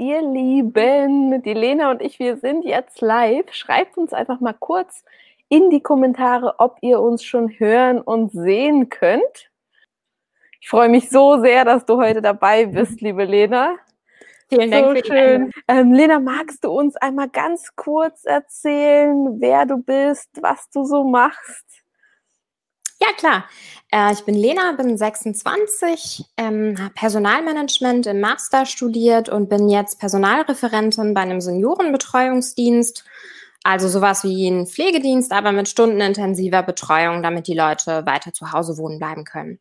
[0.00, 3.52] Ihr Lieben, die Lena und ich, wir sind jetzt live.
[3.52, 5.04] Schreibt uns einfach mal kurz
[5.50, 9.50] in die Kommentare, ob ihr uns schon hören und sehen könnt.
[10.60, 13.76] Ich freue mich so sehr, dass du heute dabei bist, liebe Lena.
[14.48, 15.50] Vielen Dank so für schön.
[15.68, 21.04] Ähm, Lena, magst du uns einmal ganz kurz erzählen, wer du bist, was du so
[21.04, 21.79] machst?
[23.02, 23.44] Ja, klar.
[23.90, 29.98] Äh, ich bin Lena, bin 26, ähm, habe Personalmanagement im Master studiert und bin jetzt
[29.98, 33.04] Personalreferentin bei einem Seniorenbetreuungsdienst
[33.62, 38.78] also sowas wie ein Pflegedienst, aber mit stundenintensiver Betreuung, damit die Leute weiter zu Hause
[38.78, 39.58] wohnen bleiben können.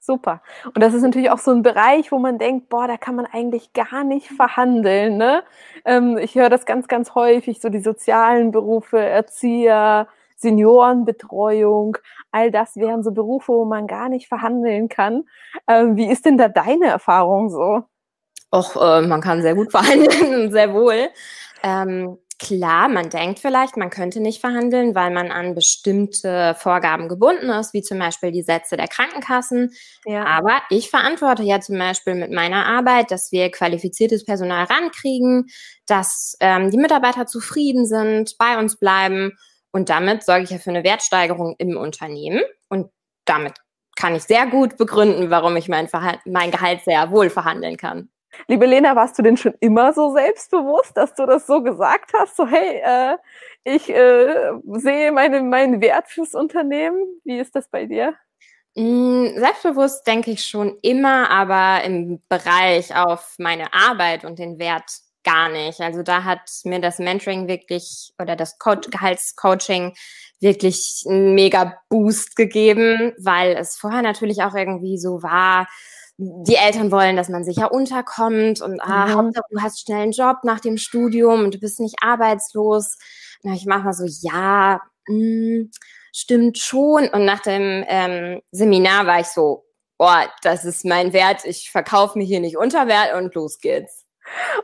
[0.00, 0.42] Super.
[0.64, 3.26] Und das ist natürlich auch so ein Bereich, wo man denkt, boah, da kann man
[3.26, 5.16] eigentlich gar nicht verhandeln.
[5.16, 5.44] Ne?
[5.84, 10.08] Ähm, ich höre das ganz, ganz häufig, so die sozialen Berufe, Erzieher,
[10.42, 11.96] Seniorenbetreuung,
[12.30, 15.24] all das wären so Berufe, wo man gar nicht verhandeln kann.
[15.66, 17.82] Ähm, wie ist denn da deine Erfahrung so?
[18.54, 21.08] Och, äh, man kann sehr gut verhandeln, sehr wohl.
[21.62, 27.48] Ähm, Klar, man denkt vielleicht, man könnte nicht verhandeln, weil man an bestimmte Vorgaben gebunden
[27.50, 29.70] ist, wie zum Beispiel die Sätze der Krankenkassen.
[30.06, 30.24] Ja.
[30.24, 35.50] Aber ich verantworte ja zum Beispiel mit meiner Arbeit, dass wir qualifiziertes Personal rankriegen,
[35.86, 39.38] dass ähm, die Mitarbeiter zufrieden sind, bei uns bleiben.
[39.72, 42.42] Und damit sorge ich ja für eine Wertsteigerung im Unternehmen.
[42.68, 42.90] Und
[43.24, 43.54] damit
[43.96, 45.88] kann ich sehr gut begründen, warum ich mein,
[46.24, 48.10] mein Gehalt sehr wohl verhandeln kann.
[48.48, 52.36] Liebe Lena, warst du denn schon immer so selbstbewusst, dass du das so gesagt hast?
[52.36, 53.16] So, hey, äh,
[53.64, 57.20] ich äh, sehe meine, meinen Wert fürs Unternehmen.
[57.24, 58.14] Wie ist das bei dir?
[58.74, 64.90] Mm, selbstbewusst denke ich schon immer, aber im Bereich auf meine Arbeit und den Wert
[65.24, 65.80] gar nicht.
[65.80, 69.94] Also da hat mir das Mentoring wirklich oder das Co Gehaltscoaching
[70.40, 75.68] wirklich einen mega Boost gegeben, weil es vorher natürlich auch irgendwie so war,
[76.18, 79.14] die Eltern wollen, dass man sicher unterkommt und ah, mhm.
[79.14, 82.96] Hauptsache du hast schnell einen Job nach dem Studium und du bist nicht arbeitslos.
[83.42, 85.70] Und ich mache mal so, ja, mh, hm,
[86.12, 87.08] stimmt schon.
[87.08, 89.64] Und nach dem ähm, Seminar war ich so,
[89.98, 94.01] boah, das ist mein Wert, ich verkaufe mich hier nicht unter Wert und los geht's.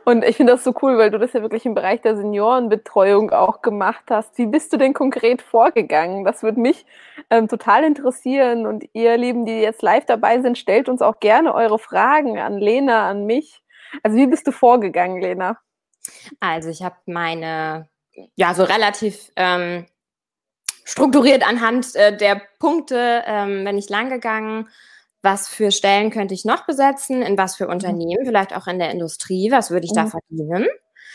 [0.05, 3.31] Und ich finde das so cool, weil du das ja wirklich im Bereich der Seniorenbetreuung
[3.31, 4.37] auch gemacht hast.
[4.37, 6.23] Wie bist du denn konkret vorgegangen?
[6.23, 6.85] Das würde mich
[7.29, 8.65] ähm, total interessieren.
[8.65, 12.57] Und ihr Lieben, die jetzt live dabei sind, stellt uns auch gerne eure Fragen an
[12.57, 13.61] Lena, an mich.
[14.03, 15.59] Also wie bist du vorgegangen, Lena?
[16.39, 17.89] Also ich habe meine,
[18.35, 19.85] ja, so relativ ähm,
[20.85, 24.69] strukturiert anhand äh, der Punkte, ähm, wenn ich lang gegangen
[25.21, 27.73] was für Stellen könnte ich noch besetzen, in was für mhm.
[27.73, 30.09] Unternehmen, vielleicht auch in der Industrie, was würde ich da mhm.
[30.09, 30.67] verdienen?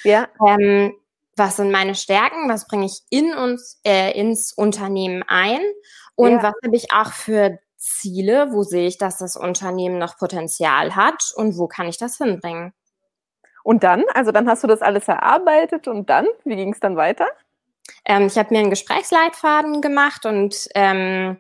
[0.05, 0.29] Ja.
[0.47, 0.95] Ähm,
[1.37, 5.61] was sind meine Stärken, was bringe ich in uns, äh, ins Unternehmen ein
[6.15, 6.43] und ja.
[6.43, 11.33] was habe ich auch für Ziele, wo sehe ich, dass das Unternehmen noch Potenzial hat
[11.35, 12.73] und wo kann ich das hinbringen?
[13.63, 16.97] Und dann, also dann hast du das alles erarbeitet und dann, wie ging es dann
[16.97, 17.27] weiter?
[18.05, 21.39] Ähm, ich habe mir einen Gesprächsleitfaden gemacht und ähm,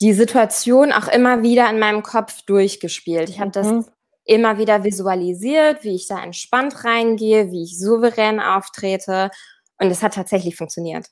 [0.00, 3.28] die Situation auch immer wieder in meinem Kopf durchgespielt.
[3.28, 3.86] Ich habe das mhm.
[4.24, 9.30] immer wieder visualisiert, wie ich da entspannt reingehe, wie ich souverän auftrete.
[9.78, 11.06] Und es hat tatsächlich funktioniert.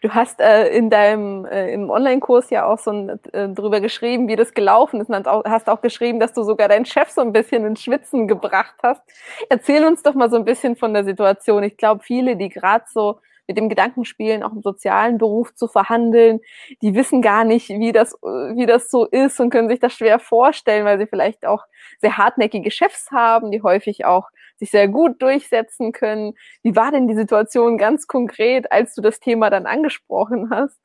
[0.00, 4.28] Du hast äh, in deinem äh, im Online-Kurs ja auch so ein, äh, drüber geschrieben,
[4.28, 5.10] wie das gelaufen ist.
[5.10, 8.76] Und hast auch geschrieben, dass du sogar deinen Chef so ein bisschen ins Schwitzen gebracht
[8.82, 9.02] hast.
[9.50, 11.64] Erzähl uns doch mal so ein bisschen von der Situation.
[11.64, 15.68] Ich glaube, viele, die gerade so mit dem Gedanken spielen, auch im sozialen Beruf zu
[15.68, 16.40] verhandeln.
[16.82, 20.18] Die wissen gar nicht, wie das, wie das so ist und können sich das schwer
[20.18, 21.64] vorstellen, weil sie vielleicht auch
[22.00, 26.34] sehr hartnäckige Chefs haben, die häufig auch sich sehr gut durchsetzen können.
[26.62, 30.78] Wie war denn die Situation ganz konkret, als du das Thema dann angesprochen hast?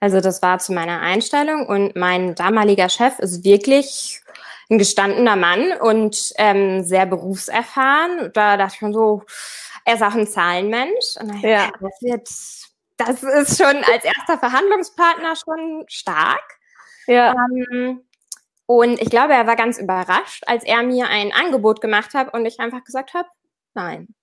[0.00, 4.20] Also das war zu meiner Einstellung und mein damaliger Chef ist wirklich
[4.70, 8.30] ein gestandener Mann und ähm, sehr berufserfahren.
[8.32, 9.22] Da dachte ich mir so,
[9.84, 11.16] er ist auch ein Zahlenmensch.
[11.20, 11.72] Und dachte, ja.
[11.80, 12.28] das wird,
[12.96, 16.58] das ist schon als erster Verhandlungspartner schon stark.
[17.06, 17.34] Ja.
[17.34, 18.02] Ähm,
[18.66, 22.46] und ich glaube, er war ganz überrascht, als er mir ein Angebot gemacht hat und
[22.46, 23.28] ich einfach gesagt habe,
[23.74, 24.14] nein.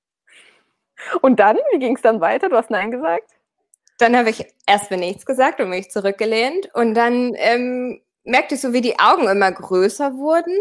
[1.22, 2.50] Und dann, wie ging es dann weiter?
[2.50, 3.31] Du hast Nein gesagt?
[3.98, 6.69] Dann habe ich erstmal nichts gesagt und mich zurückgelehnt.
[6.74, 10.58] Und dann ähm, merkte ich so, wie die Augen immer größer wurden.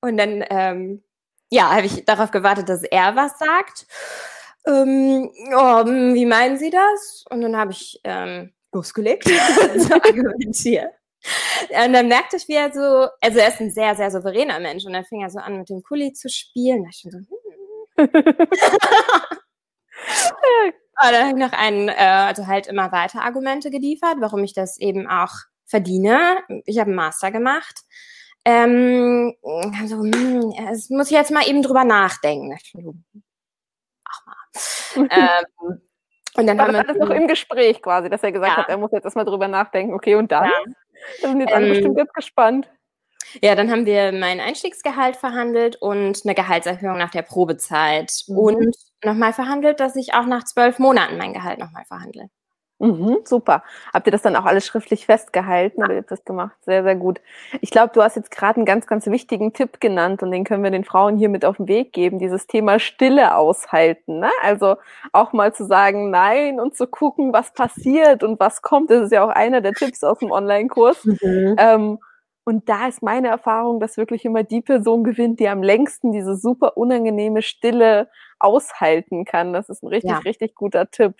[0.00, 1.02] Und dann ähm,
[1.50, 3.86] ja, habe ich darauf gewartet, dass er was sagt.
[4.66, 7.24] ähm, oh, hm, wie meinen Sie das?
[7.30, 9.24] Und dann habe ich ähm, losgelegt
[9.78, 10.90] zu argumentieren.
[11.84, 14.84] Und dann merkte ich, wie er so, also er ist ein sehr, sehr souveräner Mensch.
[14.84, 16.84] Und dann fing er so an, mit dem Kuli zu spielen.
[16.84, 17.26] Da ich schon so, hm.
[20.98, 24.54] Aber dann habe ich noch einen, äh, also halt immer weiter Argumente geliefert, warum ich
[24.54, 25.32] das eben auch
[25.66, 26.38] verdiene.
[26.64, 27.82] Ich habe einen Master gemacht.
[28.46, 29.34] Ähm,
[29.80, 32.56] also, hm, es muss ich jetzt mal eben drüber nachdenken.
[34.04, 35.08] Ach mal.
[35.10, 35.80] ähm,
[36.36, 38.62] und dann Aber haben wir das noch im Gespräch quasi, dass er gesagt ja.
[38.62, 39.94] hat, er muss jetzt erstmal drüber nachdenken.
[39.94, 40.44] Okay, und dann?
[40.44, 40.72] Ja.
[41.22, 42.70] Da sind jetzt ähm, alle bestimmt jetzt gespannt.
[43.42, 48.12] Ja, dann haben wir mein Einstiegsgehalt verhandelt und eine Gehaltserhöhung nach der Probezeit.
[48.28, 48.38] Mhm.
[48.38, 52.28] Und nochmal verhandelt, dass ich auch nach zwölf Monaten mein Gehalt nochmal verhandle.
[52.78, 53.62] Mhm, super.
[53.94, 56.56] Habt ihr das dann auch alles schriftlich festgehalten oder habt ihr das gemacht?
[56.60, 57.22] Sehr, sehr gut.
[57.62, 60.62] Ich glaube, du hast jetzt gerade einen ganz, ganz wichtigen Tipp genannt und den können
[60.62, 62.18] wir den Frauen hier mit auf den Weg geben.
[62.18, 64.18] Dieses Thema Stille aushalten.
[64.18, 64.30] Ne?
[64.42, 64.76] Also
[65.12, 68.90] auch mal zu sagen Nein und zu gucken, was passiert und was kommt.
[68.90, 71.04] Das ist ja auch einer der Tipps aus dem Online-Kurs.
[71.22, 71.56] Mhm.
[71.58, 71.98] Ähm,
[72.44, 76.36] und da ist meine Erfahrung, dass wirklich immer die Person gewinnt, die am längsten diese
[76.36, 78.08] super unangenehme Stille
[78.38, 79.52] aushalten kann.
[79.52, 80.18] Das ist ein richtig, ja.
[80.18, 81.14] richtig guter Tipp.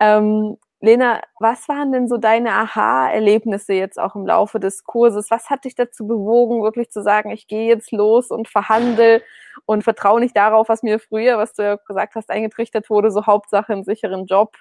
[0.00, 5.30] Ähm, Lena, was waren denn so deine Aha-Erlebnisse jetzt auch im Laufe des Kurses?
[5.30, 9.22] Was hat dich dazu bewogen, wirklich zu sagen, ich gehe jetzt los und verhandle
[9.66, 13.26] und vertraue nicht darauf, was mir früher, was du ja gesagt hast, eingetrichtert wurde, so
[13.26, 14.56] Hauptsache einen sicheren Job?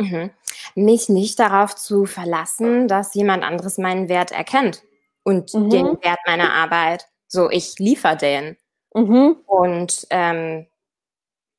[0.00, 0.30] Mhm.
[0.74, 4.82] Mich nicht darauf zu verlassen, dass jemand anderes meinen Wert erkennt
[5.22, 5.70] und mhm.
[5.70, 7.06] den Wert meiner Arbeit.
[7.28, 8.56] So, ich liefere den.
[8.94, 9.36] Mhm.
[9.46, 10.66] Und ähm,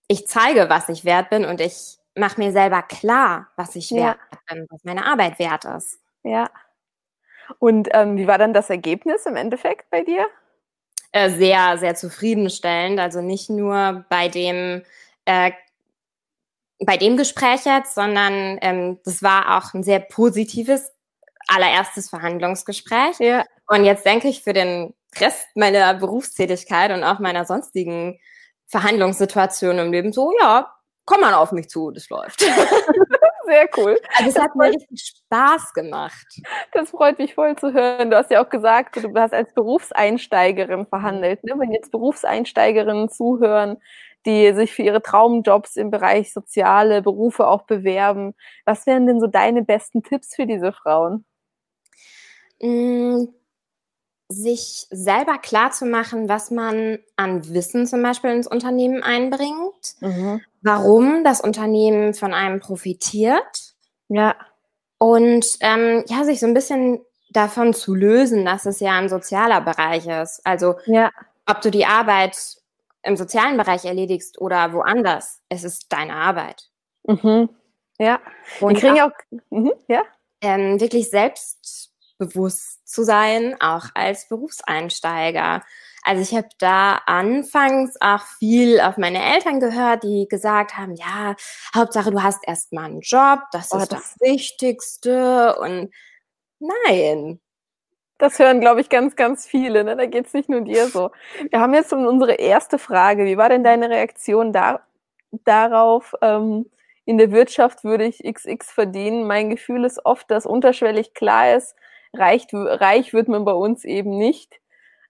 [0.08, 4.18] ich zeige, was ich wert bin und ich mache mir selber klar, was ich wert
[4.50, 6.00] bin, was meine Arbeit wert ist.
[6.24, 6.50] Ja.
[7.60, 10.28] Und ähm, wie war dann das Ergebnis im Endeffekt bei dir?
[11.12, 13.00] Äh, sehr, sehr zufriedenstellend.
[13.00, 14.84] Also nicht nur bei dem
[15.26, 15.52] äh,
[16.86, 20.92] bei dem Gespräch jetzt, sondern ähm, das war auch ein sehr positives
[21.48, 23.20] allererstes Verhandlungsgespräch.
[23.20, 23.46] Ja.
[23.68, 28.20] Und jetzt denke ich für den Rest meiner Berufstätigkeit und auch meiner sonstigen
[28.68, 30.74] Verhandlungssituationen im Leben so, ja,
[31.06, 32.40] komm mal auf mich zu, das läuft.
[33.46, 34.00] Sehr cool.
[34.18, 36.26] Also es hat mir richtig Spaß gemacht.
[36.72, 38.10] Das freut mich voll zu hören.
[38.10, 41.44] Du hast ja auch gesagt, du hast als Berufseinsteigerin verhandelt.
[41.44, 41.54] Ne?
[41.58, 43.78] Wenn jetzt Berufseinsteigerinnen zuhören,
[44.26, 48.34] die sich für ihre Traumjobs im Bereich soziale Berufe auch bewerben,
[48.66, 51.26] was wären denn so deine besten Tipps für diese Frauen?
[52.62, 53.26] Mm,
[54.34, 60.42] sich selber klar zu machen, was man an Wissen zum Beispiel ins Unternehmen einbringt, mhm.
[60.62, 63.76] warum das Unternehmen von einem profitiert.
[64.10, 64.36] Ja.
[64.98, 69.62] Und ähm, ja, sich so ein bisschen davon zu lösen, dass es ja ein sozialer
[69.62, 70.42] Bereich ist.
[70.46, 71.12] Also ja.
[71.46, 72.38] ob du die Arbeit
[73.04, 76.70] im sozialen Bereich erledigst oder woanders, es ist deine Arbeit.
[77.06, 77.50] Mhm.
[78.00, 78.20] Ja.
[78.62, 79.74] Und Wir kriegen auch, auch mhm.
[79.88, 80.04] ja.
[80.42, 81.10] Ähm, wirklich
[82.24, 85.64] selbstbewusst zu sein, auch als Berufseinsteiger.
[86.04, 91.36] Also ich habe da anfangs auch viel auf meine Eltern gehört, die gesagt haben, ja,
[91.76, 95.94] Hauptsache du hast erstmal einen Job, das oh, ist das, das Wichtigste und
[96.60, 97.40] nein.
[98.18, 99.84] Das hören, glaube ich, ganz, ganz viele.
[99.84, 99.98] Ne?
[99.98, 101.12] Da geht es nicht nur dir so.
[101.50, 103.26] Wir haben jetzt unsere erste Frage.
[103.26, 104.82] Wie war denn deine Reaktion da,
[105.32, 106.14] darauf?
[106.22, 106.70] Ähm,
[107.06, 109.28] in der Wirtschaft würde ich XX verdienen.
[109.28, 111.76] Mein Gefühl ist oft, dass unterschwellig klar ist,
[112.14, 114.60] reich, reich wird man bei uns eben nicht.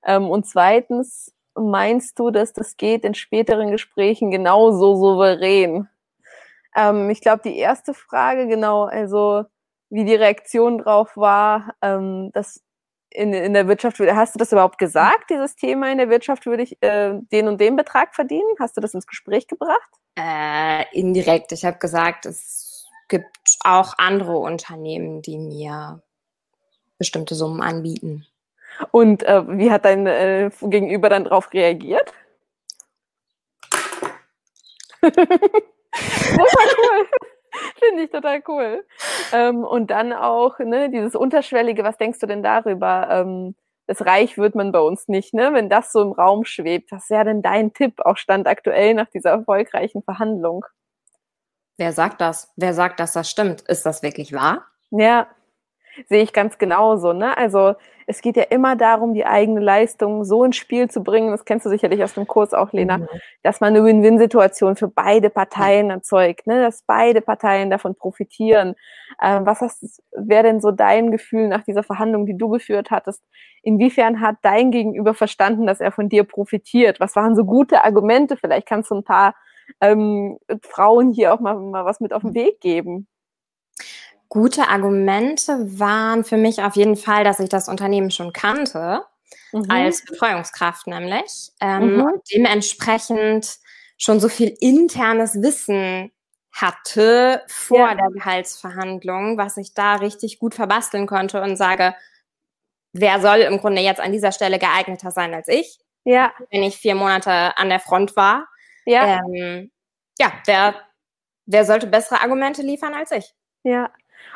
[0.06, 5.88] Ähm, und zweitens, meinst du, dass das geht in späteren Gesprächen genauso souverän?
[6.76, 9.46] Ähm, ich glaube, die erste Frage, genau, also
[9.90, 12.64] wie die Reaktion drauf war, ähm, dass
[13.12, 16.64] in, in der Wirtschaft, hast du das überhaupt gesagt, dieses Thema in der Wirtschaft würde
[16.64, 18.56] ich äh, den und den Betrag verdienen?
[18.60, 19.90] Hast du das ins Gespräch gebracht?
[20.18, 21.52] Äh, indirekt.
[21.52, 26.02] Ich habe gesagt, es gibt auch andere Unternehmen, die mir
[27.04, 28.26] bestimmte Summen anbieten.
[28.92, 32.14] Und äh, wie hat dein äh, Gegenüber dann darauf reagiert?
[35.02, 35.28] Super
[36.78, 37.08] cool.
[37.80, 38.86] Finde ich total cool.
[39.34, 43.08] Ähm, und dann auch ne, dieses Unterschwellige, was denkst du denn darüber?
[43.12, 43.56] Ähm,
[43.86, 45.54] das reich wird man bei uns nicht, ne?
[45.54, 49.10] Wenn das so im Raum schwebt, was wäre denn dein Tipp, auch stand aktuell nach
[49.10, 50.66] dieser erfolgreichen Verhandlung?
[51.78, 52.54] Wer sagt das?
[52.56, 53.62] Wer sagt, dass das stimmt?
[53.62, 54.66] Ist das wirklich wahr?
[54.90, 55.28] Ja,
[56.08, 57.14] sehe ich ganz genauso.
[57.14, 57.36] Ne?
[57.38, 57.76] Also
[58.08, 61.66] es geht ja immer darum, die eigene Leistung so ins Spiel zu bringen, das kennst
[61.66, 63.08] du sicherlich aus dem Kurs auch, Lena, mhm.
[63.44, 66.62] dass man eine Win-Win-Situation für beide Parteien erzeugt, ne?
[66.62, 68.76] dass beide Parteien davon profitieren.
[69.22, 69.62] Ähm, was
[70.12, 73.24] wäre denn so dein Gefühl nach dieser Verhandlung, die du geführt hattest?
[73.62, 77.00] Inwiefern hat dein Gegenüber verstanden, dass er von dir profitiert?
[77.00, 78.36] Was waren so gute Argumente?
[78.36, 79.36] Vielleicht kannst du ein paar
[79.80, 83.08] ähm, Frauen hier auch mal, mal was mit auf den Weg geben?
[84.34, 89.06] Gute Argumente waren für mich auf jeden Fall, dass ich das Unternehmen schon kannte,
[89.52, 89.70] mhm.
[89.70, 91.52] als Betreuungskraft nämlich.
[91.62, 92.20] Ähm, mhm.
[92.34, 93.60] dementsprechend
[93.96, 96.12] schon so viel internes Wissen
[96.52, 97.94] hatte vor ja.
[97.94, 101.94] der Gehaltsverhandlung, was ich da richtig gut verbasteln konnte und sage,
[102.92, 105.78] wer soll im Grunde jetzt an dieser Stelle geeigneter sein als ich?
[106.06, 106.34] Ja.
[106.50, 108.48] Wenn ich vier Monate an der Front war.
[108.86, 109.20] Ja.
[109.20, 109.70] Ähm,
[110.18, 110.74] ja, wer,
[111.46, 113.36] wer sollte bessere Argumente liefern als ich?
[113.62, 113.92] Ja.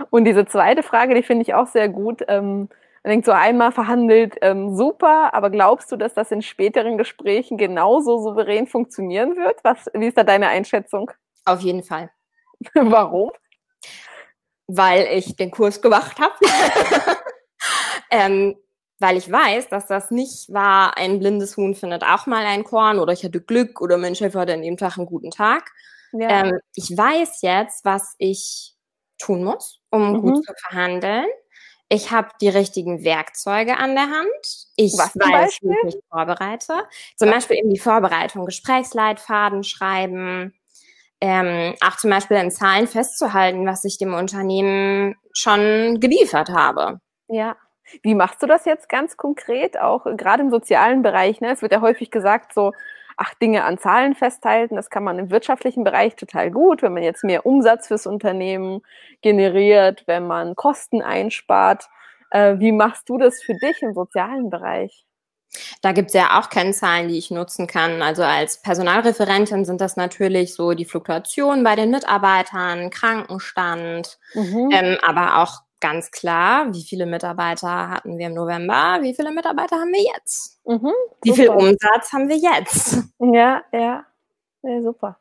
[0.10, 2.24] Und diese zweite Frage, die finde ich auch sehr gut.
[2.28, 2.70] Ähm,
[3.04, 7.58] man denkt so einmal verhandelt, ähm, super, aber glaubst du, dass das in späteren Gesprächen
[7.58, 9.64] genauso souverän funktionieren wird?
[9.64, 11.12] Was, wie ist da deine Einschätzung?
[11.46, 12.10] Auf jeden Fall.
[12.74, 13.32] Warum?
[14.68, 16.34] Weil ich den Kurs gemacht habe.
[18.12, 18.58] ähm,
[19.00, 23.00] weil ich weiß, dass das nicht war, ein blindes Huhn findet auch mal ein Korn
[23.00, 25.72] oder ich hatte Glück oder mein Chef hatte an dem Tag einen guten Tag.
[26.14, 26.46] Ja.
[26.46, 28.74] Ähm, ich weiß jetzt, was ich
[29.18, 30.22] tun muss, um mhm.
[30.22, 31.28] gut zu verhandeln.
[31.90, 34.68] Ich habe die richtigen Werkzeuge an der Hand.
[34.76, 36.84] Ich Was weiß, wie ich mich vorbereite.
[37.16, 40.54] Zum Beispiel eben die Vorbereitung, Gesprächsleitfaden schreiben,
[41.22, 47.00] ähm, auch zum Beispiel in Zahlen festzuhalten, was ich dem Unternehmen schon geliefert habe.
[47.28, 47.56] Ja.
[48.04, 51.40] Wie machst du das jetzt ganz konkret, auch gerade im sozialen Bereich?
[51.40, 51.54] Ne?
[51.54, 52.74] Es wird ja häufig gesagt, so,
[53.18, 57.04] ach, Dinge an Zahlen festhalten, das kann man im wirtschaftlichen Bereich total gut, wenn man
[57.04, 58.82] jetzt mehr Umsatz fürs Unternehmen
[59.22, 61.90] generiert, wenn man Kosten einspart.
[62.32, 65.06] Äh, wie machst du das für dich im sozialen Bereich?
[65.82, 68.02] Da gibt es ja auch Kennzahlen, die ich nutzen kann.
[68.02, 74.70] Also als Personalreferentin sind das natürlich so die Fluktuation bei den Mitarbeitern, Krankenstand, mhm.
[74.72, 79.78] ähm, aber auch ganz klar, wie viele Mitarbeiter hatten wir im November, wie viele Mitarbeiter
[79.78, 80.60] haben wir jetzt?
[80.66, 80.92] Mhm,
[81.24, 83.04] wie viel Umsatz haben wir jetzt?
[83.20, 84.06] Ja, ja,
[84.64, 85.18] ja super.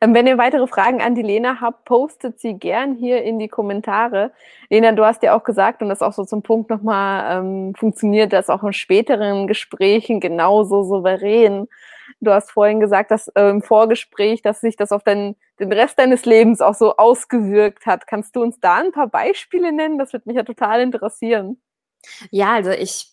[0.00, 3.48] Ähm, wenn ihr weitere Fragen an die Lena habt, postet sie gern hier in die
[3.48, 4.32] Kommentare.
[4.70, 8.32] Lena, du hast ja auch gesagt, und das auch so zum Punkt nochmal ähm, funktioniert,
[8.32, 11.68] das auch in späteren Gesprächen genauso souverän.
[12.20, 15.98] Du hast vorhin gesagt, dass äh, im Vorgespräch, dass sich das auf dein, den Rest
[15.98, 18.06] deines Lebens auch so ausgewirkt hat.
[18.06, 19.98] Kannst du uns da ein paar Beispiele nennen?
[19.98, 21.60] Das würde mich ja total interessieren.
[22.30, 23.10] Ja, also ich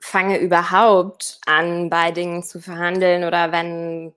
[0.00, 4.14] fange überhaupt an, bei Dingen zu verhandeln oder wenn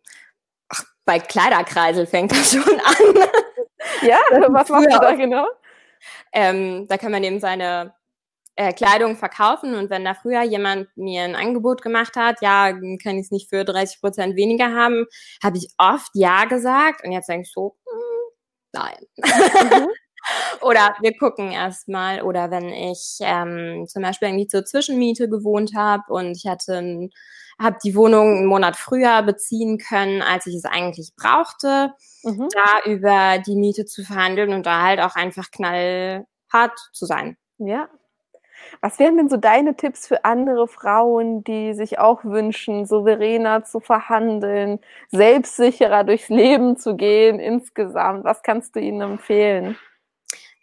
[1.06, 3.28] bei Kleiderkreisel fängt das schon an.
[4.02, 5.48] Ja, was machst du da genau?
[6.32, 7.94] Ähm, da kann man eben seine
[8.56, 13.18] äh, Kleidung verkaufen und wenn da früher jemand mir ein Angebot gemacht hat, ja, kann
[13.18, 15.06] ich es nicht für 30 Prozent weniger haben,
[15.44, 18.02] habe ich oft ja gesagt und jetzt denke ich so, hm,
[18.74, 18.98] nein.
[19.18, 19.88] Mhm.
[20.62, 26.04] oder wir gucken erstmal oder wenn ich ähm, zum Beispiel irgendwie zur Zwischenmiete gewohnt habe
[26.10, 27.10] und ich hatte
[27.60, 31.94] habe die Wohnung einen Monat früher beziehen können, als ich es eigentlich brauchte,
[32.24, 32.48] mhm.
[32.52, 37.38] da über die Miete zu verhandeln und da halt auch einfach knallhart zu sein.
[37.60, 37.88] Ja.
[38.82, 43.80] Was wären denn so deine Tipps für andere Frauen, die sich auch wünschen, souveräner zu
[43.80, 48.24] verhandeln, selbstsicherer durchs Leben zu gehen insgesamt?
[48.24, 49.78] Was kannst du ihnen empfehlen?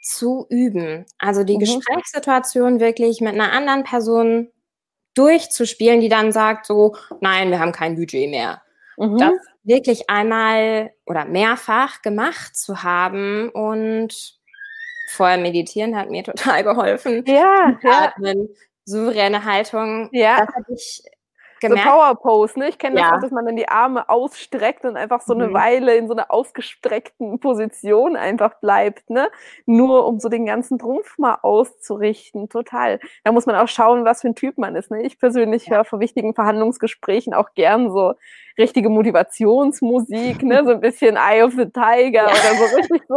[0.02, 1.06] Zu üben.
[1.18, 1.60] Also die mhm.
[1.60, 4.48] Gesprächssituation wirklich mit einer anderen Person
[5.14, 8.62] durchzuspielen, die dann sagt so, nein, wir haben kein Budget mehr.
[8.96, 9.18] Mhm.
[9.18, 9.32] Das
[9.64, 14.37] wirklich einmal oder mehrfach gemacht zu haben und
[15.08, 17.24] vorher meditieren hat mir total geholfen.
[17.26, 18.54] Ja, Atmen, ja.
[18.84, 20.08] souveräne Haltung.
[20.12, 20.38] Ja.
[20.46, 21.02] Das hatte ich
[21.60, 21.84] gemerkt.
[21.84, 22.68] So Power Pose, ne?
[22.68, 23.16] Ich kenne das ja.
[23.16, 25.54] auch, dass man dann die Arme ausstreckt und einfach so eine mhm.
[25.54, 29.28] Weile in so einer ausgestreckten Position einfach bleibt, ne?
[29.66, 32.48] Nur um so den ganzen Trumpf mal auszurichten.
[32.48, 33.00] Total.
[33.24, 34.90] Da muss man auch schauen, was für ein Typ man ist.
[34.90, 35.02] Ne?
[35.02, 35.76] Ich persönlich ja.
[35.76, 38.14] höre vor wichtigen Verhandlungsgesprächen auch gern so
[38.58, 40.64] richtige Motivationsmusik, ne?
[40.64, 42.26] so ein bisschen Eye of the Tiger ja.
[42.26, 43.16] oder so richtig so,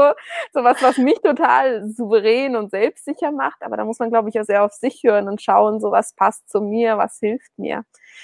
[0.53, 3.61] so was, was mich total souverän und selbstsicher macht.
[3.63, 6.13] Aber da muss man, glaube ich, auch sehr auf sich hören und schauen, so was
[6.13, 7.83] passt zu mir, was hilft mir.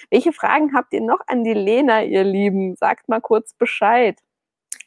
[0.10, 2.75] Welche Fragen habt ihr noch an die Lena, ihr Lieben?
[2.75, 4.20] Sagt mal kurz Bescheid.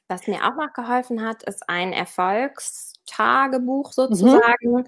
[0.09, 4.87] Was mir auch noch geholfen hat, ist ein Erfolgstagebuch sozusagen mhm.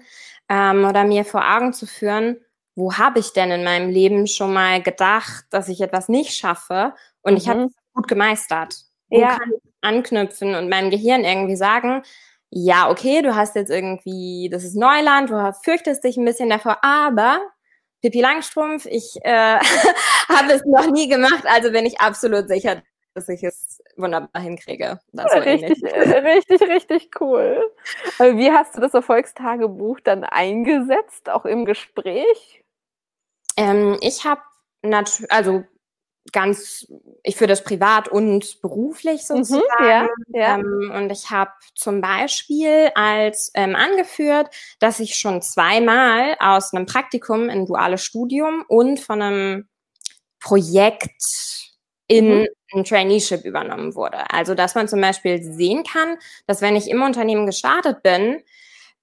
[0.49, 2.41] ähm, oder mir vor Augen zu führen,
[2.75, 6.93] wo habe ich denn in meinem Leben schon mal gedacht, dass ich etwas nicht schaffe
[7.21, 7.37] und mhm.
[7.37, 8.75] ich habe es gut gemeistert.
[9.07, 9.37] Wo ja.
[9.37, 12.03] kann ich anknüpfen und meinem Gehirn irgendwie sagen,
[12.49, 16.83] ja, okay, du hast jetzt irgendwie, das ist Neuland, du fürchtest dich ein bisschen davor,
[16.83, 17.39] aber
[18.03, 19.31] Pippi Langstrumpf, ich äh,
[20.29, 22.83] habe es noch nie gemacht, also bin ich absolut sicher,
[23.13, 24.99] dass ich es wunderbar hinkriege.
[25.13, 27.63] Das so richtig, äh, richtig, richtig cool.
[28.19, 32.65] Wie hast du das Erfolgstagebuch dann eingesetzt, auch im Gespräch?
[33.55, 34.41] Ähm, ich habe
[35.29, 35.63] also
[36.31, 36.87] ganz,
[37.23, 39.63] ich führe das privat und beruflich sozusagen.
[39.79, 40.55] Mhm, ja, ja.
[40.55, 44.49] Ähm, und ich habe zum Beispiel als ähm, angeführt,
[44.79, 49.67] dass ich schon zweimal aus einem Praktikum in duales Studium und von einem
[50.39, 51.11] Projekt
[52.07, 52.47] in mhm.
[52.73, 54.29] ein Traineeship übernommen wurde.
[54.29, 58.41] Also, dass man zum Beispiel sehen kann, dass wenn ich im Unternehmen gestartet bin,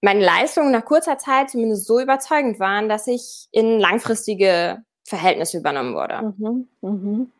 [0.03, 5.95] meine Leistungen nach kurzer Zeit zumindest so überzeugend waren, dass ich in langfristige Verhältnisse übernommen
[5.95, 6.35] wurde.
[6.38, 6.69] Mhm.
[6.81, 7.33] Mhm.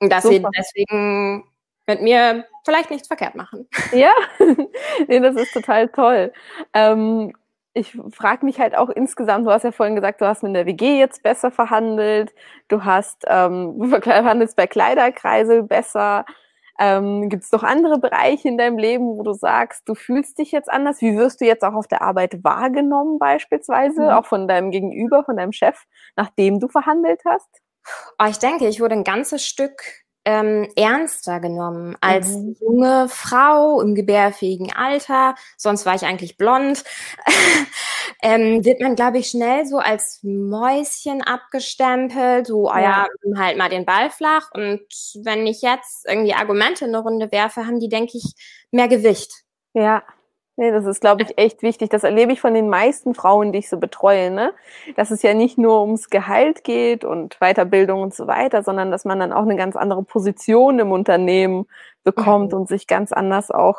[0.00, 0.50] Und dass Super.
[0.52, 1.44] sie deswegen
[1.86, 3.68] mit mir vielleicht nichts verkehrt machen.
[3.92, 4.12] Ja,
[5.08, 6.32] nee, das ist total toll.
[6.72, 7.32] Ähm,
[7.74, 10.66] ich frage mich halt auch insgesamt, du hast ja vorhin gesagt, du hast mit der
[10.66, 12.32] WG jetzt besser verhandelt,
[12.68, 16.24] du hast ähm, du verhandelst bei Kleiderkreisel besser.
[16.78, 20.52] Ähm, Gibt es noch andere Bereiche in deinem Leben, wo du sagst, du fühlst dich
[20.52, 21.00] jetzt anders?
[21.00, 24.08] Wie wirst du jetzt auch auf der Arbeit wahrgenommen beispielsweise, mhm.
[24.08, 25.84] auch von deinem Gegenüber, von deinem Chef,
[26.16, 27.48] nachdem du verhandelt hast?
[28.18, 32.56] Oh, ich denke, ich wurde ein ganzes Stück ähm, ernster genommen als mhm.
[32.60, 35.34] junge Frau im gebärfähigen Alter.
[35.56, 36.84] Sonst war ich eigentlich blond.
[38.22, 42.46] ähm, wird man, glaube ich, schnell so als Mäuschen abgestempelt.
[42.46, 44.50] So, oh ja, halt mal den Ball flach.
[44.52, 44.82] Und
[45.22, 48.34] wenn ich jetzt irgendwie Argumente in eine Runde werfe, haben die, denke ich,
[48.70, 49.44] mehr Gewicht.
[49.74, 50.02] Ja.
[50.56, 51.90] Nee, das ist, glaube ich, echt wichtig.
[51.90, 54.52] Das erlebe ich von den meisten Frauen, die ich so betreue, ne?
[54.94, 59.04] Dass es ja nicht nur ums Gehalt geht und Weiterbildung und so weiter, sondern dass
[59.04, 61.66] man dann auch eine ganz andere Position im Unternehmen
[62.04, 62.58] bekommt mhm.
[62.58, 63.78] und sich ganz anders auch,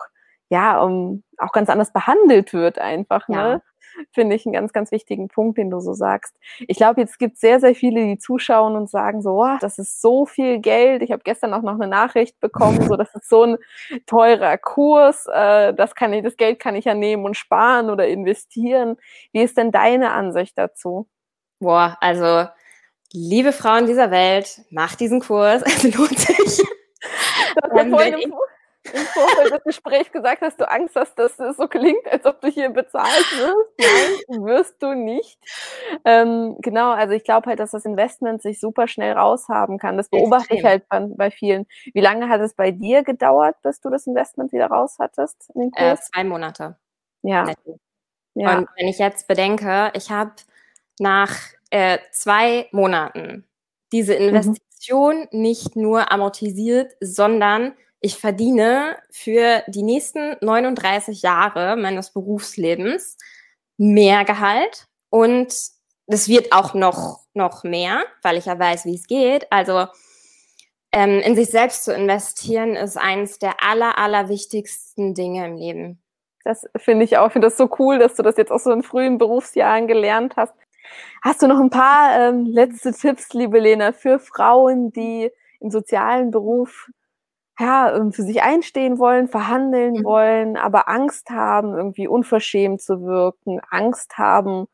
[0.50, 3.62] ja, um, auch ganz anders behandelt wird einfach, ne?
[4.12, 6.36] Finde ich einen ganz, ganz wichtigen Punkt, den du so sagst.
[6.68, 9.78] Ich glaube, jetzt gibt es sehr, sehr viele, die zuschauen und sagen so, oh, das
[9.78, 11.02] ist so viel Geld.
[11.02, 13.58] Ich habe gestern auch noch eine Nachricht bekommen, so das ist so ein
[14.06, 15.28] teurer Kurs.
[15.28, 18.98] Äh, das kann ich, das Geld kann ich ja nehmen und sparen oder investieren.
[19.32, 21.08] Wie ist denn deine Ansicht dazu?
[21.60, 22.48] Boah, also
[23.14, 25.62] liebe Frauen dieser Welt, macht diesen Kurs.
[25.66, 26.64] Es lohnt sich.
[27.56, 28.28] Das ähm, wenn, ich,
[28.96, 32.42] im Vorfeld des Gesprächs gesagt hast, du Angst hast, dass es so klingt, als ob
[32.42, 33.80] du hier bezahlt wirst.
[34.30, 35.40] Nein, wirst du nicht.
[36.04, 39.98] Ähm, genau, also ich glaube halt, dass das Investment sich super schnell raushaben kann.
[39.98, 40.58] Das beobachte Extrem.
[40.58, 41.66] ich halt bei, bei, vielen.
[41.94, 45.52] Wie lange hat es bei dir gedauert, bis du das Investment wieder raus hattest?
[45.76, 46.78] Äh, zwei Monate.
[47.22, 47.52] Ja.
[48.36, 48.58] ja.
[48.58, 50.32] Und wenn ich jetzt bedenke, ich habe
[51.00, 51.36] nach
[51.72, 53.46] äh, zwei Monaten
[53.92, 54.30] diese mhm.
[54.30, 55.42] Investition mhm.
[55.42, 57.74] nicht nur amortisiert, sondern
[58.06, 63.18] ich verdiene für die nächsten 39 Jahre meines Berufslebens
[63.78, 65.52] mehr Gehalt und
[66.06, 69.52] das wird auch noch, noch mehr, weil ich ja weiß, wie es geht.
[69.52, 69.88] Also
[70.92, 76.00] ähm, in sich selbst zu investieren ist eines der aller, aller wichtigsten Dinge im Leben.
[76.44, 77.32] Das finde ich auch.
[77.32, 80.54] Finde das so cool, dass du das jetzt auch so in frühen Berufsjahren gelernt hast.
[81.24, 86.30] Hast du noch ein paar ähm, letzte Tipps, liebe Lena, für Frauen, die im sozialen
[86.30, 86.92] Beruf
[87.60, 90.04] ja, ähm, für sich einstehen wollen, verhandeln mhm.
[90.04, 94.68] wollen, aber Angst haben, irgendwie unverschämt zu wirken, Angst haben,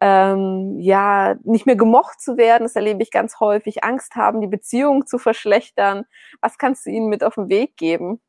[0.00, 4.46] ähm, ja, nicht mehr gemocht zu werden, das erlebe ich ganz häufig, Angst haben, die
[4.46, 6.04] Beziehung zu verschlechtern.
[6.40, 8.20] Was kannst du ihnen mit auf den Weg geben?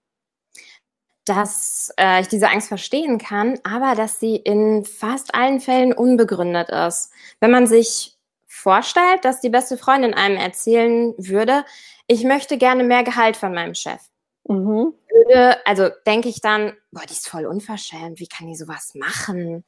[1.25, 6.69] Dass äh, ich diese Angst verstehen kann, aber dass sie in fast allen Fällen unbegründet
[6.69, 7.12] ist.
[7.39, 8.18] Wenn man sich
[8.49, 11.63] vorstellt, dass die beste Freundin einem erzählen würde,
[12.07, 14.01] ich möchte gerne mehr Gehalt von meinem Chef.
[14.47, 14.93] Mhm.
[15.07, 19.63] Würde, also denke ich dann, boah, die ist voll unverschämt, wie kann die sowas machen?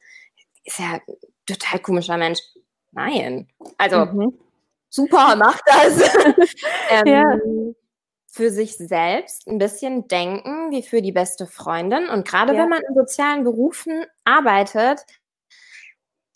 [0.64, 1.00] Ist ja ein
[1.46, 2.40] total komischer Mensch.
[2.90, 3.48] Nein.
[3.78, 4.38] Also mhm.
[4.88, 6.14] super, mach das.
[6.90, 7.38] ähm, ja.
[8.26, 12.08] Für sich selbst ein bisschen denken wie für die beste Freundin.
[12.08, 12.60] Und gerade ja.
[12.60, 15.04] wenn man in sozialen Berufen arbeitet,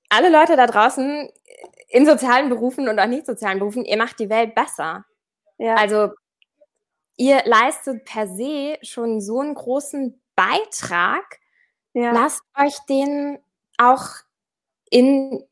[0.08, 1.30] alle Leute da draußen
[1.88, 5.04] in sozialen Berufen und auch nicht sozialen Berufen, ihr macht die Welt besser.
[5.58, 5.76] Ja.
[5.76, 6.10] Also
[7.16, 11.40] ihr leistet per se schon so einen großen Beitrag.
[11.92, 12.12] Ja.
[12.12, 13.38] Lasst euch den
[13.78, 14.06] auch
[14.90, 15.44] in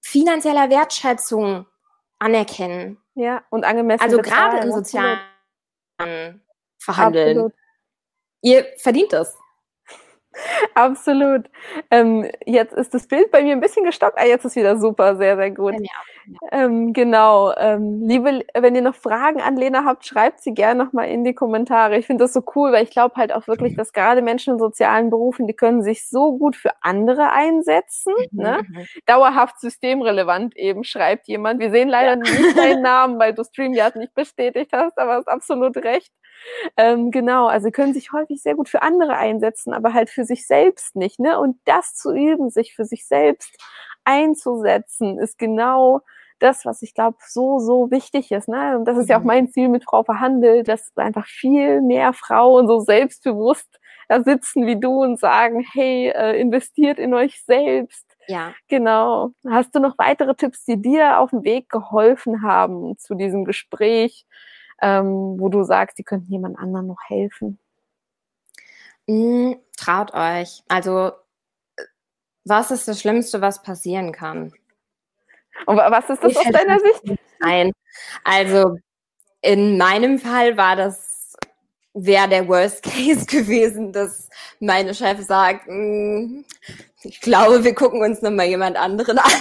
[0.00, 1.66] finanzieller Wertschätzung
[2.18, 2.98] anerkennen.
[3.14, 4.02] Ja, und angemessen.
[4.02, 5.20] Also gerade in sozialen
[6.78, 7.28] Verhandeln.
[7.38, 7.52] Absolut.
[8.40, 9.36] Ihr verdient es.
[10.74, 11.46] Absolut.
[11.90, 14.18] Ähm, jetzt ist das Bild bei mir ein bisschen gestockt.
[14.18, 15.74] Ah, jetzt ist wieder super, sehr, sehr gut.
[15.78, 15.90] Ja,
[16.50, 17.52] Ähm, genau.
[17.56, 21.34] Ähm, liebe, wenn ihr noch Fragen an Lena habt, schreibt sie gerne nochmal in die
[21.34, 21.96] Kommentare.
[21.98, 24.58] Ich finde das so cool, weil ich glaube halt auch wirklich, dass gerade Menschen in
[24.58, 28.14] sozialen Berufen, die können sich so gut für andere einsetzen.
[28.30, 28.42] Mhm.
[28.42, 28.60] Ne?
[28.66, 28.86] Mhm.
[29.06, 31.60] Dauerhaft systemrelevant eben, schreibt jemand.
[31.60, 32.16] Wir sehen leider ja.
[32.16, 36.12] nicht deinen Namen, weil du StreamYard nicht bestätigt hast, aber hast absolut recht.
[36.76, 40.46] Ähm, genau, also können sich häufig sehr gut für andere einsetzen, aber halt für sich
[40.46, 41.20] selbst nicht.
[41.20, 41.38] Ne?
[41.38, 43.56] Und das zu üben, sich für sich selbst
[44.04, 46.00] einzusetzen, ist genau
[46.38, 48.48] das, was ich glaube, so, so wichtig ist.
[48.48, 48.76] Ne?
[48.76, 49.26] Und das ist ja auch mhm.
[49.26, 54.78] mein Ziel mit Frau verhandelt, dass einfach viel mehr Frauen so selbstbewusst da sitzen wie
[54.78, 58.04] du und sagen, hey, äh, investiert in euch selbst.
[58.28, 58.52] Ja.
[58.68, 59.30] Genau.
[59.48, 64.26] Hast du noch weitere Tipps, die dir auf dem Weg geholfen haben zu diesem Gespräch,
[64.82, 67.58] ähm, wo du sagst, die könnten jemand anderen noch helfen?
[69.06, 70.62] Mm, traut euch.
[70.68, 71.12] Also,
[72.44, 74.52] was ist das Schlimmste, was passieren kann?
[75.66, 77.18] Und was ist das ich aus deiner Sicht?
[77.40, 77.72] Nein.
[78.24, 78.78] Also,
[79.42, 81.36] in meinem Fall war das,
[81.94, 84.28] wäre der Worst Case gewesen, dass
[84.60, 86.44] meine Chef sagt, mm,
[87.02, 89.32] ich glaube, wir gucken uns nochmal jemand anderen an.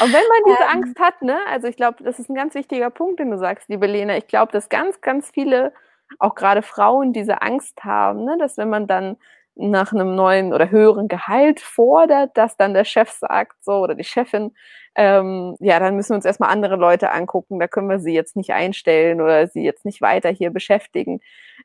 [0.00, 2.54] Und wenn man diese ähm, Angst hat, ne, also ich glaube, das ist ein ganz
[2.54, 4.16] wichtiger Punkt, den du sagst, liebe Lena.
[4.16, 5.72] Ich glaube, dass ganz, ganz viele,
[6.18, 9.16] auch gerade Frauen, diese Angst haben, ne, dass wenn man dann
[9.54, 14.04] nach einem neuen oder höheren Gehalt fordert, dass dann der Chef sagt, so, oder die
[14.04, 14.52] Chefin,
[14.94, 18.36] ähm, ja, dann müssen wir uns erstmal andere Leute angucken, da können wir sie jetzt
[18.36, 21.20] nicht einstellen oder sie jetzt nicht weiter hier beschäftigen.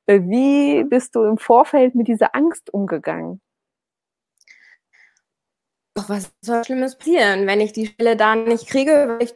[0.06, 3.42] Äh, wie bist du im Vorfeld mit dieser Angst umgegangen?
[5.96, 7.48] Doch was soll Schlimmes passieren?
[7.48, 9.36] Wenn ich die Stelle da nicht kriege, weil ich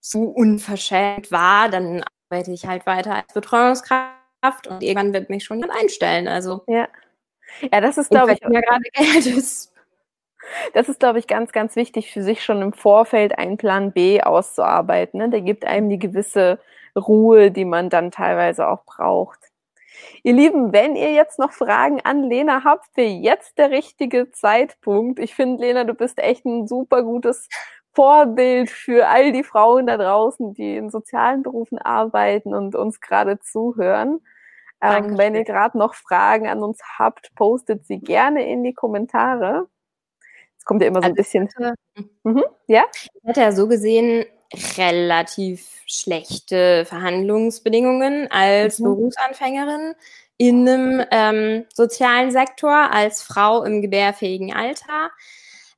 [0.00, 5.58] zu unverschämt war, dann arbeite ich halt weiter als Betreuungskraft und irgendwann wird mich schon
[5.58, 6.28] jemand einstellen.
[6.28, 6.88] Also ja,
[7.72, 9.72] ja, das ist glaube ich ja gerade Geld ist.
[10.72, 14.22] Das ist, glaube ich, ganz, ganz wichtig für sich schon im Vorfeld einen Plan B
[14.22, 15.18] auszuarbeiten.
[15.18, 15.28] Ne?
[15.28, 16.58] Der gibt einem die gewisse
[16.96, 19.38] Ruhe, die man dann teilweise auch braucht.
[20.22, 25.18] Ihr Lieben, wenn ihr jetzt noch Fragen an Lena habt, wäre jetzt der richtige Zeitpunkt.
[25.18, 27.48] Ich finde, Lena, du bist echt ein super gutes
[27.94, 33.40] Vorbild für all die Frauen da draußen, die in sozialen Berufen arbeiten und uns gerade
[33.40, 34.20] zuhören.
[34.80, 39.68] Ähm, wenn ihr gerade noch Fragen an uns habt, postet sie gerne in die Kommentare.
[40.56, 41.48] Es kommt ja immer so ein also bisschen.
[42.22, 42.84] Mhm, ja?
[42.94, 44.24] Ich hätte ja so gesehen
[44.76, 48.84] relativ schlechte Verhandlungsbedingungen als mhm.
[48.84, 49.94] Berufsanfängerin
[50.36, 55.10] in einem ähm, sozialen Sektor, als Frau im gebärfähigen Alter.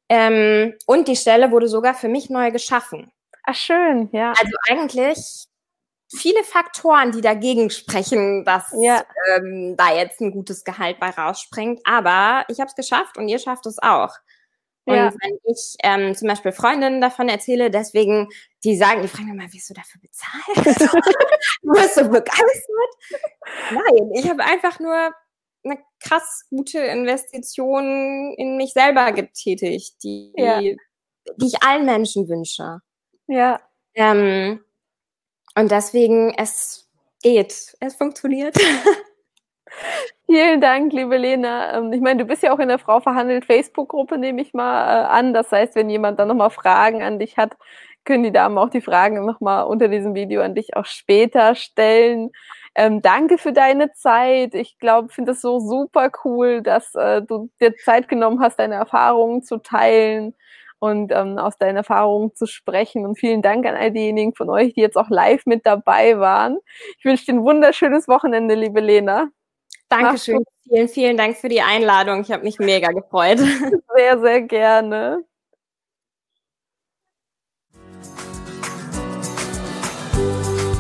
[0.09, 3.11] Ähm, und die Stelle wurde sogar für mich neu geschaffen.
[3.45, 4.33] Ach, schön, ja.
[4.39, 5.47] Also eigentlich
[6.13, 9.05] viele Faktoren, die dagegen sprechen, dass ja.
[9.29, 11.81] ähm, da jetzt ein gutes Gehalt bei rausspringt.
[11.85, 14.15] Aber ich habe es geschafft und ihr schafft es auch.
[14.87, 15.13] Und ja.
[15.23, 18.29] wenn ich ähm, zum Beispiel Freundinnen davon erzähle, deswegen,
[18.65, 20.67] die sagen, die fragen immer, wie wirst du dafür bezahlt?
[21.63, 22.95] du bist so begeistert.
[23.71, 25.13] Nein, ich habe einfach nur
[25.63, 30.61] eine krass gute Investition in mich selber getätigt, die, ja.
[30.61, 30.77] die
[31.39, 32.81] ich allen Menschen wünsche.
[33.29, 33.61] Ja.
[33.95, 34.65] Ähm,
[35.61, 36.89] und deswegen, es
[37.23, 38.57] geht, es funktioniert.
[40.27, 41.77] Vielen Dank, liebe Lena.
[41.77, 44.85] Ähm, ich meine, du bist ja auch in der Frau verhandelt Facebook-Gruppe, nehme ich mal
[44.85, 45.35] äh, an.
[45.35, 47.57] Das heißt, wenn jemand dann nochmal Fragen an dich hat,
[48.05, 52.31] können die Damen auch die Fragen nochmal unter diesem Video an dich auch später stellen.
[52.75, 54.55] Ähm, danke für deine Zeit.
[54.55, 58.77] Ich glaube, finde es so super cool, dass äh, du dir Zeit genommen hast, deine
[58.77, 60.35] Erfahrungen zu teilen
[60.81, 63.07] und ähm, aus deinen Erfahrungen zu sprechen.
[63.07, 66.59] Und vielen Dank an all diejenigen von euch, die jetzt auch live mit dabei waren.
[66.99, 69.29] Ich wünsche dir ein wunderschönes Wochenende, liebe Lena.
[69.89, 70.43] Dankeschön.
[70.63, 72.23] Vielen, vielen Dank für die Einladung.
[72.23, 73.39] Ich habe mich mega gefreut.
[73.97, 75.25] Sehr, sehr gerne.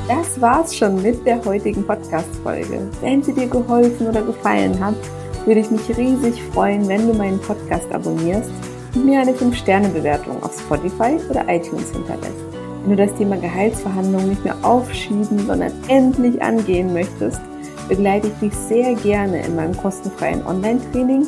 [0.08, 2.90] Das war's schon mit der heutigen Podcast-Folge.
[3.00, 4.96] Wenn sie dir geholfen oder gefallen hat,
[5.44, 8.50] würde ich mich riesig freuen, wenn du meinen Podcast abonnierst
[8.94, 12.44] und mir eine 5-Sterne-Bewertung auf Spotify oder iTunes hinterlässt.
[12.82, 17.40] Wenn du das Thema Gehaltsverhandlungen nicht mehr aufschieben, sondern endlich angehen möchtest,
[17.88, 21.26] begleite ich dich sehr gerne in meinem kostenfreien Online-Training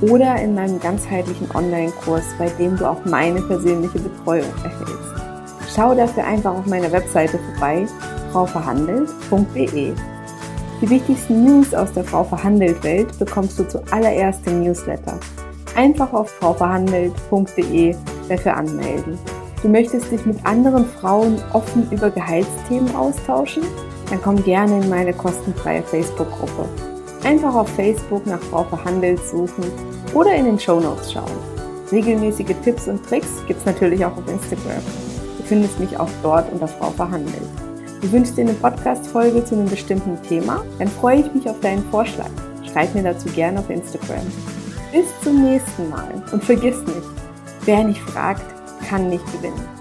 [0.00, 5.74] oder in meinem ganzheitlichen Online-Kurs, bei dem du auch meine persönliche Betreuung erhältst.
[5.74, 7.86] Schau dafür einfach auf meiner Webseite vorbei,
[8.32, 9.92] frauverhandelt.de.
[10.80, 15.18] Die wichtigsten News aus der Frau Verhandelt Welt bekommst du zuallererst im Newsletter
[15.76, 17.94] einfach auf frauverhandelt.de
[18.28, 19.18] dafür anmelden.
[19.62, 23.62] Du möchtest dich mit anderen Frauen offen über Gehaltsthemen austauschen?
[24.10, 26.68] Dann komm gerne in meine kostenfreie Facebook-Gruppe.
[27.24, 29.64] Einfach auf Facebook nach Frau Verhandelt suchen
[30.12, 31.30] oder in den Show Notes schauen.
[31.90, 34.82] Regelmäßige Tipps und Tricks gibt es natürlich auch auf Instagram.
[35.38, 37.48] Du findest mich auch dort unter Frau Verhandelt.
[38.02, 40.62] Du wünschst dir eine Podcast-Folge zu einem bestimmten Thema?
[40.78, 42.30] Dann freue ich mich auf deinen Vorschlag.
[42.70, 44.26] Schreib mir dazu gerne auf Instagram.
[44.94, 47.02] Bis zum nächsten Mal und vergiss nicht,
[47.64, 48.44] wer nicht fragt,
[48.88, 49.73] kann nicht gewinnen.